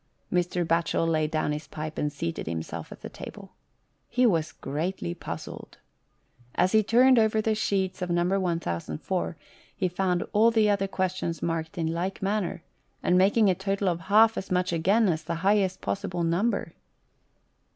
Mr. 0.33 0.65
Batchel 0.65 1.05
laid 1.07 1.29
down 1.29 1.51
his 1.51 1.67
pipe 1.67 1.95
and 1.99 2.11
seated 2.11 2.47
himself 2.47 2.91
at 2.91 3.01
the 3.01 3.07
table. 3.09 3.51
He 4.09 4.25
was 4.25 4.51
greatly 4.51 5.13
puzzled. 5.13 5.77
As 6.55 6.71
he 6.71 6.81
turned 6.81 7.19
over 7.19 7.39
the 7.39 7.53
sheets 7.53 8.01
of 8.01 8.09
No. 8.09 8.27
1004 8.39 9.37
he 9.75 9.87
found 9.87 10.23
all 10.33 10.49
the 10.49 10.71
other 10.71 10.87
questions 10.87 11.43
marked 11.43 11.77
in 11.77 11.85
like 11.93 12.19
manner, 12.23 12.63
and 13.03 13.15
making 13.15 13.47
a 13.47 13.53
total 13.53 13.89
of 13.89 13.99
half 14.09 14.39
as 14.39 14.49
much 14.49 14.73
again 14.73 15.07
as 15.07 15.23
the 15.23 15.35
highest 15.45 15.81
possible 15.81 16.23
number. 16.23 16.73